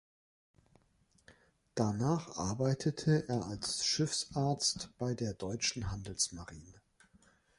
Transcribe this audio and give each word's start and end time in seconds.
Danach 1.75 2.35
arbeitete 2.35 3.29
er 3.29 3.45
als 3.45 3.85
Schiffsarzt 3.85 4.89
bei 4.97 5.13
der 5.13 5.35
deutschen 5.35 5.91
Handelsmarine. 5.91 6.81